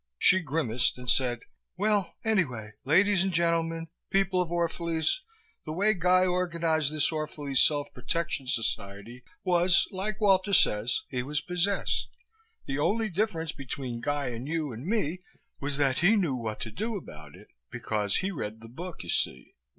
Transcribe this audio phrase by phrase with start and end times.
[0.17, 1.41] She grimaced and said,
[1.77, 5.21] "Well, anyway, ladies and gentlemen people of Orph'lese
[5.63, 11.41] the way Guy organized this Orphalese self protection society was, like Walter says, he was
[11.41, 12.09] possessed.
[12.65, 15.19] The only difference between Guy and you and me
[15.59, 19.09] was that he knew what to do about it, because he read the book, you
[19.09, 19.53] see.